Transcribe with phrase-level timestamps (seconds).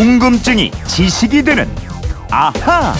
[0.00, 1.68] 궁금증이 지식이 되는
[2.30, 2.94] 아하.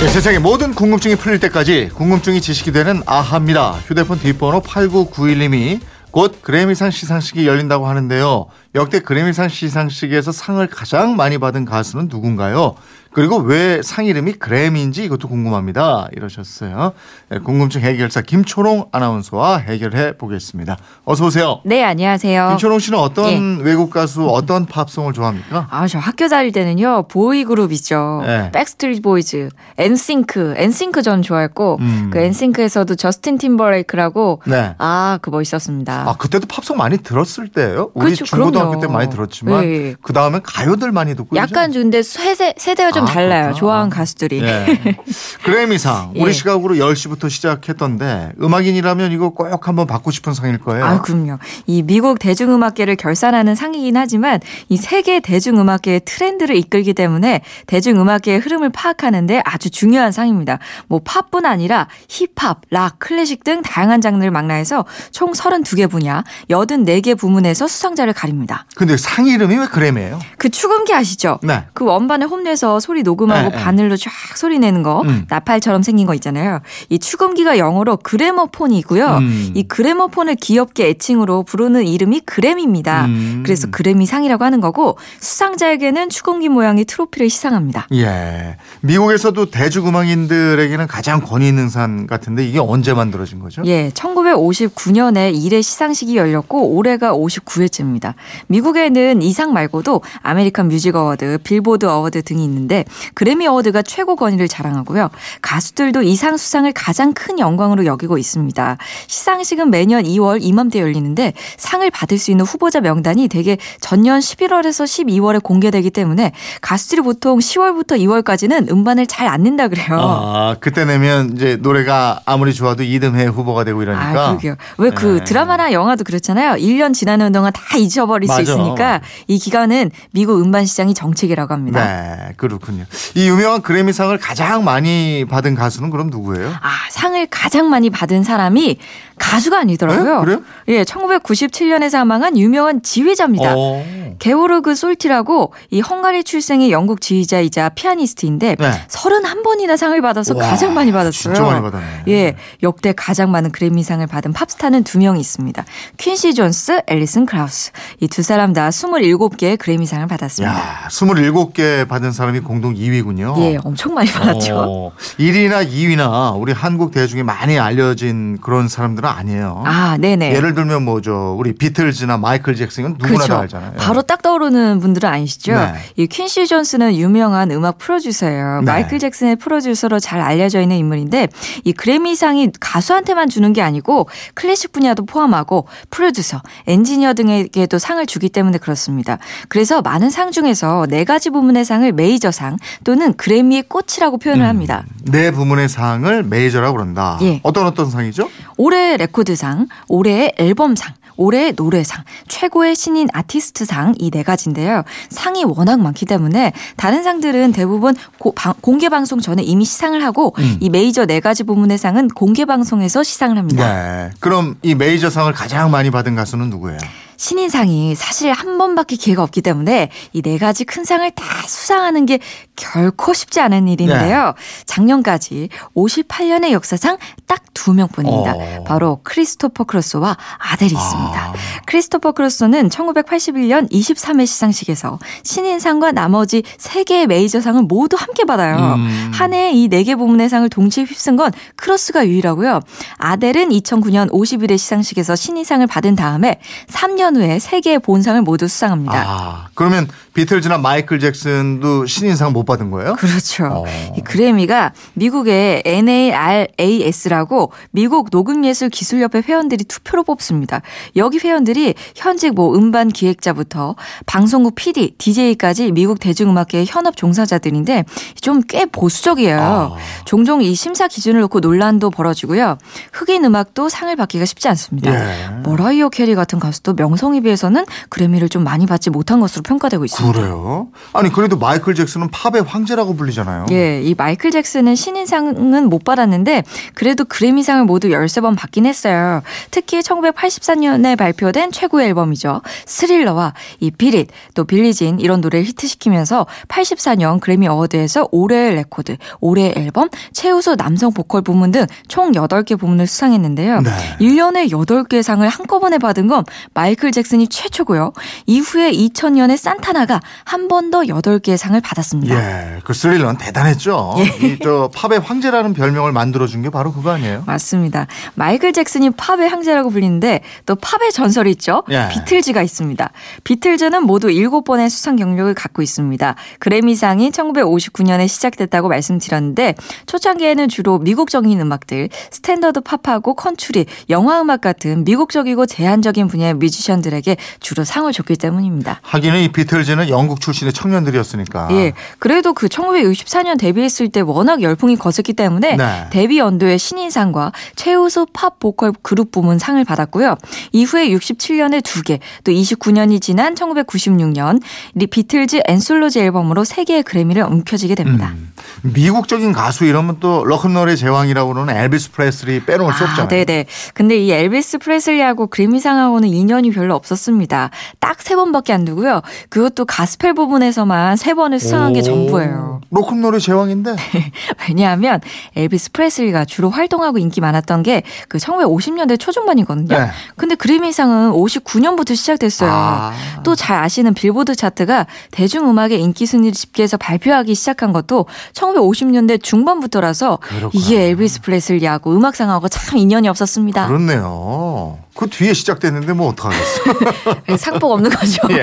[0.00, 3.72] 네, 세상의 모든 궁금증이 풀릴 때까지 궁금증이 지식이 되는 아하입니다.
[3.86, 5.80] 휴대폰 뒷번호 8991님이
[6.10, 8.46] 곧 그래미상 시상식이 열린다고 하는데요.
[8.74, 12.74] 역대 그래미상 시상식에서 상을 가장 많이 받은 가수는 누군가요?
[13.12, 16.08] 그리고 왜 상 이름이 그래미인지 이것도 궁금합니다.
[16.16, 16.92] 이러셨어요.
[17.28, 20.76] 네, 궁금증 해결사 김초롱 아나운서와 해결해 보겠습니다.
[21.04, 21.60] 어서 오세요.
[21.64, 22.48] 네, 안녕하세요.
[22.50, 25.68] 김초롱 씨는 어떤 외국 가수, 어떤 팝송을 좋아합니까?
[25.70, 28.22] 아, 저 학교 다닐 때는요, boy group이죠.
[28.26, 28.50] 네.
[28.50, 29.48] 백스트리트 보이즈,
[29.78, 32.10] 엔싱크, 엔싱크 전 좋아했고, 음.
[32.12, 34.74] 그 엔싱크에서도 저스틴 팀버레이크라고, 네.
[34.78, 36.08] 아, 그 멋있었습니다.
[36.08, 37.90] 아 그때도 팝송 많이 들었을 때예요.
[37.94, 38.80] 우리 그렇죠, 중고등학교 그럼요.
[38.86, 39.94] 때 많이 들었지만 네.
[40.02, 43.42] 그 다음에 가요들 많이 듣고 약간 요즘- 근데 세대, 세대가 좀 아, 달라요.
[43.42, 43.58] 그렇구나.
[43.58, 44.42] 좋아하는 가수들이.
[44.42, 44.96] 예.
[45.42, 46.32] 그래미상 우리 예.
[46.32, 50.84] 시각으로 10시부터 시작했던데 음악인이라면 이거 꼭 한번 받고 싶은 상일 거예요.
[50.84, 51.38] 아, 그럼요.
[51.66, 59.42] 이 미국 대중음악계를 결산하는 상이긴 하지만 이 세계 대중음악계의 트렌드를 이끌기 때문에 대중음악계의 흐름을 파악하는데
[59.44, 60.58] 아주 중요한 상입니다.
[60.88, 67.66] 뭐 팝뿐 아니라 힙합, 락, 클래식 등 다양한 장르를 망라해서 총 32개 분야, 84개 부문에서
[67.66, 68.53] 수상자를 가립니다.
[68.74, 70.18] 근데 상 이름이 왜 그래미예요?
[70.38, 71.38] 그 추금기 아시죠?
[71.42, 71.64] 네.
[71.74, 73.62] 그 원반에 홈내서 소리 녹음하고 네, 네.
[73.62, 75.26] 바늘로 쫙 소리 내는 거 음.
[75.28, 76.60] 나팔처럼 생긴 거 있잖아요.
[76.88, 79.06] 이 축음기가 영어로 gramophone이고요.
[79.18, 79.50] 음.
[79.54, 83.06] 이 gramophone을 귀엽게 애칭으로 부르는 이름이 그래미입니다.
[83.06, 83.42] 음.
[83.44, 87.88] 그래서 그래미 상이라고 하는 거고 수상자에게는 축음기 모양의 트로피를 시상합니다.
[87.92, 88.56] 예.
[88.80, 93.62] 미국에서도 대중음악인들에게는 가장 권위 있는 상 같은데 이게 언제 만들어진 거죠?
[93.64, 98.14] 예, 1959년에 1회 시상식이 열렸고 올해가 59회째입니다.
[98.46, 105.10] 미국에는 이상 말고도 아메리칸 뮤직 어워드, 빌보드 어워드 등이 있는데 그래미 어워드가 최고 권위를 자랑하고요.
[105.42, 108.78] 가수들도 이상 수상을 가장 큰 영광으로 여기고 있습니다.
[109.08, 115.42] 시상식은 매년 2월 이맘때 열리는데 상을 받을 수 있는 후보자 명단이 되게 전년 11월에서 12월에
[115.42, 119.98] 공개되기 때문에 가수들이 보통 10월부터 2월까지는 음반을 잘 안 낸다 그래요.
[119.98, 124.06] 아, 그때 내면 이제 노래가 아무리 좋아도 이듬해 후보가 되고 이러니까.
[124.06, 124.56] 아, 그러게요.
[124.78, 125.24] 왜그 네.
[125.24, 126.52] 드라마나 영화도 그렇잖아요.
[126.52, 128.33] 1년 지나는 동안 다 잊어버릴 맞아.
[128.34, 131.84] 수 있으니까 이 기간은 미국 음반 시장이 정책이라고 합니다.
[131.84, 132.84] 네, 그렇군요.
[133.14, 136.48] 이 유명한 그래미상을 가장 많이 받은 가수는 그럼 누구예요?
[136.48, 138.78] 아, 상을 가장 많이 받은 사람이
[139.18, 140.18] 가수가 아니더라고요.
[140.18, 140.24] 네?
[140.24, 140.42] 그래요?
[140.68, 143.54] 예, 1997년에 사망한 유명한 지휘자입니다.
[143.56, 143.84] 어.
[144.18, 148.86] 게오르그 솔티라고 이 헝가리 출생의 영국 지휘자이자 피아니스트인데 네.
[148.88, 151.10] 31번이나 상을 받아서 와, 가장 많이 받았어요.
[151.12, 152.04] 진짜 많이 받았네.
[152.08, 155.64] 예, 역대 가장 많은 그래미상을 받은 팝스타는 두 명이 있습니다.
[155.96, 157.70] 퀸시 존스, 앨리슨 크라우스.
[158.00, 160.54] 이두 사람 다 27개의 그래미상을 받았습니다.
[160.54, 163.36] 야, 27개 받은 사람이 공동 2위군요.
[163.40, 164.56] 예, 엄청 많이 받았죠.
[164.56, 169.64] 어, 1위나 2위나 우리 한국 대중에 많이 알려진 그런 사람들은 아니에요.
[169.66, 170.32] 아, 네네.
[170.32, 171.34] 예를 들면 뭐죠.
[171.36, 173.32] 우리 비틀즈나 마이클 잭슨은 누구나 그렇죠.
[173.32, 173.72] 다 알잖아요.
[173.78, 175.52] 바로 딱 떠오르는 분들은 아니시죠?
[175.52, 175.72] 네.
[175.96, 178.60] 이 퀸시 존스는 유명한 음악 프로듀서예요.
[178.60, 178.70] 네.
[178.70, 181.30] 마이클 잭슨의 프로듀서로 잘 알려져 있는 인물인데
[181.64, 188.58] 이 그래미상이 가수한테만 주는 게 아니고 클래식 분야도 포함하고 프로듀서, 엔지니어 등에게도 상을 주기 때문에
[188.58, 189.18] 그렇습니다.
[189.48, 194.84] 그래서 많은 상 중에서 네 가지 부문의 상을 메이저상 또는 그래미의 꽃이라고 표현을 합니다.
[195.04, 197.18] 네 부문의 상을 메이저라고 그런다.
[197.22, 197.40] 예.
[197.42, 198.28] 어떤 어떤 상이죠?
[198.56, 204.82] 올해의 레코드상, 올해의 앨범상, 올해의 노래상, 최고의 신인 아티스트상 이 네 가지인데요.
[205.10, 210.34] 상이 워낙 많기 때문에 다른 상들은 대부분 고- 방- 공개 방송 전에 이미 시상을 하고
[210.38, 210.56] 음.
[210.60, 213.64] 이 메이저 네 가지 부문의 상은 공개 방송에서 시상을 합니다.
[213.72, 214.10] 네.
[214.20, 216.78] 그럼 이 메이저 상을 가장 많이 받은 가수는 누구예요?
[217.24, 222.18] 신인상이 사실 한 번밖에 기회가 없기 때문에 이 네 가지 큰 상을 다 수상하는 게
[222.56, 224.26] 결코 쉽지 않은 일인데요.
[224.26, 224.32] 네.
[224.66, 228.34] 작년까지 58년의 역사상 딱 두 명뿐입니다.
[228.34, 228.64] 어.
[228.66, 231.18] 바로 크리스토퍼 크로스와 아델이 있습니다.
[231.18, 231.32] 아.
[231.66, 238.74] 크리스토퍼 크로스는 1981년 23회 시상식에서 신인상과 나머지 3개의 메이저상을 모두 함께 받아요.
[238.74, 239.10] 음.
[239.14, 242.60] 한 해에 이 4개 부문의 상을 동시에 휩쓴 건 크로스가 유일하고요.
[242.98, 249.04] 아델은 2009년 51회 시상식에서 신인상을 받은 다음에 3년 후에 3개의 본상을 모두 수상합니다.
[249.06, 252.94] 아, 그러면 비틀즈나 마이클 잭슨도 신인상 못 받은 거예요?
[252.96, 253.46] 그렇죠.
[253.46, 253.64] 어.
[253.96, 260.62] 이 그래미가 미국의 NARAS라고 미국 녹음예술기술협회 회원들이 투표로 뽑습니다.
[260.96, 263.76] 여기 회원들이 현직 뭐 음반 기획자부터
[264.06, 267.84] 방송국 PD, DJ까지 미국 대중음악계의 현업 종사자들인데
[268.20, 269.40] 좀 꽤 보수적이에요.
[269.40, 269.76] 아.
[270.04, 272.58] 종종 이 심사 기준을 놓고 논란도 벌어지고요.
[272.92, 274.92] 흑인 음악도 상을 받기가 쉽지 않습니다.
[274.92, 275.30] 예.
[275.42, 280.03] 머라이어 캐리 같은 가수도 명성 명성에 비해서는 그래미를 좀 많이 받지 못한 것으로 평가되고 있습니다.
[280.12, 280.68] 그래요?
[280.92, 283.46] 아니 그래도 마이클 잭슨은 팝의 황제라고 불리잖아요.
[283.50, 289.22] 예, 이 마이클 잭슨은 신인상은 못 받았는데 그래도 그래미상을 모두 13번 받긴 했어요.
[289.50, 292.42] 특히 1984년에 발표된 최고의 앨범이죠.
[292.66, 299.54] 스릴러와 이 비릿, 또 Billie Jean 이런 노래를 히트시키면서 84년 그래미 어워드에서 올해의 레코드, 올해의
[299.56, 303.60] 앨범, 최우수 남성 보컬 부문 등 총 8개 부문을 수상했는데요.
[303.60, 303.70] 네.
[304.00, 307.92] 1년에 8개 상을 한꺼번에 받은 건 마이클 잭슨이 최초고요.
[308.26, 309.93] 이후에 2000년에 산타나가
[310.24, 312.14] 한 번 더 8개의 상을 받았습니다.
[312.16, 313.94] 예, 그 스릴러는 대단했죠.
[313.98, 314.26] 예.
[314.26, 317.22] 이제 팝의 황제라는 별명을 만들어준 게 바로 그거 아니에요?
[317.26, 317.86] 맞습니다.
[318.14, 321.62] 마이클 잭슨이 팝의 황제라고 불리는데 또 팝의 전설이 있죠.
[321.70, 321.88] 예.
[321.92, 322.90] 비틀즈가 있습니다.
[323.24, 326.14] 비틀즈는 모두 7번의 수상 경력을 갖고 있습니다.
[326.38, 329.54] 그래미상이 1959년에 시작됐다고 말씀드렸는데
[329.86, 337.64] 초창기에는 주로 미국적인 음악들, 스탠더드 팝하고 컨츄리, 영화 음악 같은 미국적이고 제한적인 분야의 뮤지션들에게 주로
[337.64, 338.80] 상을 줬기 때문입니다.
[338.82, 341.48] 하기는 이 비틀즈는 영국 출신의 청년들이었으니까.
[341.52, 341.72] 예.
[341.98, 345.86] 그래도 그 1964년 데뷔했을 때 워낙 열풍이 거셌기 때문에 네.
[345.90, 350.16] 데뷔 연도에 신인상과 최우수 팝 보컬 그룹 부문 상을 받았고요.
[350.52, 354.40] 이후에 67년에 두 개, 또 29년이 지난 1996년
[354.74, 358.12] The Beatles Anthology 앨범으로 세 개의 그래미를 움켜쥐게 됩니다.
[358.14, 358.32] 음,
[358.62, 363.08] 미국적인 가수 이러면 또 럭큰롤의 제왕이라고 그러는 엘비스 프레슬리 빼놓을 수 없잖아요.
[363.08, 363.46] 네네.
[363.74, 367.50] 근데 이 엘비스 프레슬리하고 그래미상하고는 인연이 별로 없었습니다.
[367.80, 369.00] 딱 세 번밖에 안 주고요.
[369.30, 372.53] 그것도 가스펠 부분에서만 세 번을 수상한 게 오, 전부예요.
[372.70, 373.76] 록큰롤의 제왕인데.
[374.48, 375.00] 왜냐하면
[375.36, 379.76] 엘비스 프레슬리가 주로 활동하고 인기 많았던 게 그 1950년대 초중반이거든요.
[379.76, 379.90] 네.
[380.16, 382.50] 근데 그래미상은 59년부터 시작됐어요.
[382.52, 382.92] 아.
[383.22, 390.50] 또잘 아시는 빌보드 차트가 대중음악의 인기 순위를 집계해서 발표하기 시작한 것도 1950년대 중반부터라서 그렇구나.
[390.52, 393.66] 이게 엘비스 프레슬리하고 음악상하고 참 인연이 없었습니다.
[393.66, 394.78] 그렇네요.
[394.94, 397.36] 그 뒤에 시작됐는데 뭐 어떡하겠어.
[397.36, 398.18] 상복 없는 거죠.
[398.30, 398.42] 예.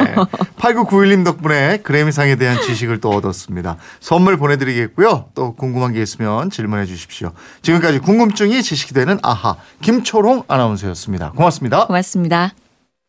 [0.59, 3.77] 8991님 덕분에 그래미상에 대한 지식을 또 얻었습니다.
[4.11, 5.29] 선물 보내드리겠고요.
[5.35, 7.31] 또 궁금한 게 있으면 질문해 주십시오.
[7.61, 11.31] 지금까지 궁금증이 지식이 되는 아하 김초롱 아나운서였습니다.
[11.31, 11.87] 고맙습니다.
[11.87, 12.51] 고맙습니다.